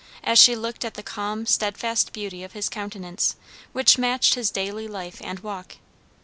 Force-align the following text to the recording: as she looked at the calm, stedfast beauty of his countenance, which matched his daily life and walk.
as 0.23 0.39
she 0.39 0.55
looked 0.55 0.83
at 0.83 0.95
the 0.95 1.03
calm, 1.03 1.45
stedfast 1.45 2.11
beauty 2.11 2.43
of 2.43 2.53
his 2.53 2.69
countenance, 2.69 3.35
which 3.71 3.99
matched 3.99 4.33
his 4.33 4.49
daily 4.49 4.87
life 4.87 5.21
and 5.23 5.41
walk. 5.41 5.75